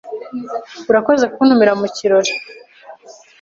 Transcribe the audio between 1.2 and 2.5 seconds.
kuntumira mu kirori.